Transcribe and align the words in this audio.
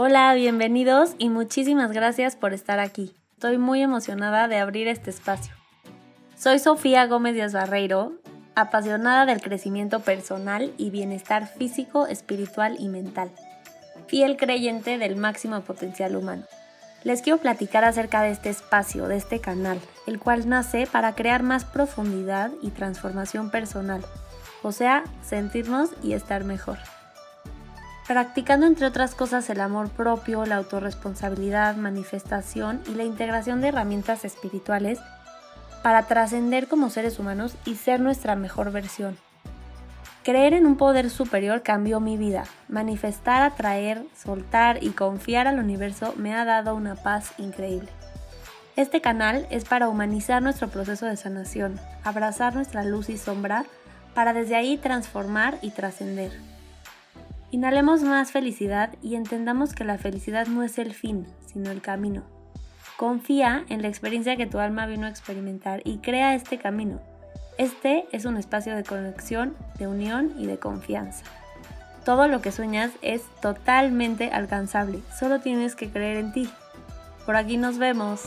Hola, 0.00 0.32
bienvenidos 0.34 1.16
y 1.18 1.28
muchísimas 1.28 1.90
gracias 1.90 2.36
por 2.36 2.54
estar 2.54 2.78
aquí. 2.78 3.16
Estoy 3.32 3.58
muy 3.58 3.82
emocionada 3.82 4.46
de 4.46 4.58
abrir 4.58 4.86
este 4.86 5.10
espacio. 5.10 5.52
Soy 6.36 6.60
Sofía 6.60 7.06
Gómez 7.06 7.34
Díaz 7.34 7.52
Barreiro, 7.52 8.12
apasionada 8.54 9.26
del 9.26 9.40
crecimiento 9.40 9.98
personal 9.98 10.72
y 10.78 10.90
bienestar 10.90 11.48
físico, 11.48 12.06
espiritual 12.06 12.76
y 12.78 12.86
mental. 12.86 13.32
Fiel 14.06 14.36
creyente 14.36 14.98
del 14.98 15.16
máximo 15.16 15.62
potencial 15.62 16.14
humano. 16.14 16.44
Les 17.02 17.20
quiero 17.20 17.40
platicar 17.40 17.84
acerca 17.84 18.22
de 18.22 18.30
este 18.30 18.50
espacio, 18.50 19.08
de 19.08 19.16
este 19.16 19.40
canal, 19.40 19.80
el 20.06 20.20
cual 20.20 20.48
nace 20.48 20.86
para 20.86 21.16
crear 21.16 21.42
más 21.42 21.64
profundidad 21.64 22.52
y 22.62 22.70
transformación 22.70 23.50
personal, 23.50 24.04
o 24.62 24.70
sea, 24.70 25.02
sentirnos 25.24 25.90
y 26.04 26.12
estar 26.12 26.44
mejor. 26.44 26.78
Practicando 28.08 28.64
entre 28.64 28.86
otras 28.86 29.14
cosas 29.14 29.50
el 29.50 29.60
amor 29.60 29.90
propio, 29.90 30.46
la 30.46 30.56
autorresponsabilidad, 30.56 31.76
manifestación 31.76 32.80
y 32.88 32.94
la 32.94 33.04
integración 33.04 33.60
de 33.60 33.68
herramientas 33.68 34.24
espirituales 34.24 34.98
para 35.82 36.06
trascender 36.06 36.68
como 36.68 36.88
seres 36.88 37.18
humanos 37.18 37.54
y 37.66 37.74
ser 37.74 38.00
nuestra 38.00 38.34
mejor 38.34 38.72
versión. 38.72 39.18
Creer 40.24 40.54
en 40.54 40.64
un 40.64 40.76
poder 40.78 41.10
superior 41.10 41.62
cambió 41.62 42.00
mi 42.00 42.16
vida. 42.16 42.44
Manifestar, 42.68 43.42
atraer, 43.42 44.02
soltar 44.16 44.82
y 44.82 44.90
confiar 44.90 45.46
al 45.46 45.58
universo 45.58 46.14
me 46.16 46.34
ha 46.34 46.46
dado 46.46 46.74
una 46.74 46.94
paz 46.94 47.32
increíble. 47.36 47.90
Este 48.76 49.02
canal 49.02 49.46
es 49.50 49.66
para 49.66 49.86
humanizar 49.86 50.42
nuestro 50.42 50.68
proceso 50.68 51.04
de 51.04 51.18
sanación, 51.18 51.78
abrazar 52.04 52.54
nuestra 52.54 52.84
luz 52.84 53.10
y 53.10 53.18
sombra, 53.18 53.66
para 54.14 54.32
desde 54.32 54.56
ahí 54.56 54.78
transformar 54.78 55.58
y 55.60 55.72
trascender. 55.72 56.47
Inhalemos 57.50 58.02
más 58.02 58.30
felicidad 58.30 58.90
y 59.02 59.14
entendamos 59.14 59.74
que 59.74 59.84
la 59.84 59.96
felicidad 59.96 60.46
no 60.48 60.62
es 60.62 60.78
el 60.78 60.92
fin, 60.92 61.26
sino 61.46 61.70
el 61.70 61.80
camino. 61.80 62.22
Confía 62.98 63.64
en 63.70 63.80
la 63.80 63.88
experiencia 63.88 64.36
que 64.36 64.46
tu 64.46 64.58
alma 64.58 64.86
vino 64.86 65.06
a 65.06 65.10
experimentar 65.10 65.80
y 65.84 65.98
crea 65.98 66.34
este 66.34 66.58
camino. 66.58 67.00
Este 67.56 68.06
es 68.12 68.26
un 68.26 68.36
espacio 68.36 68.76
de 68.76 68.84
conexión, 68.84 69.56
de 69.78 69.86
unión 69.86 70.34
y 70.38 70.46
de 70.46 70.58
confianza. 70.58 71.24
Todo 72.04 72.28
lo 72.28 72.42
que 72.42 72.52
sueñas 72.52 72.90
es 73.00 73.22
totalmente 73.40 74.30
alcanzable, 74.30 75.00
solo 75.18 75.40
tienes 75.40 75.74
que 75.74 75.88
creer 75.88 76.18
en 76.18 76.32
ti. 76.32 76.50
Por 77.24 77.36
aquí 77.36 77.56
nos 77.56 77.78
vemos. 77.78 78.22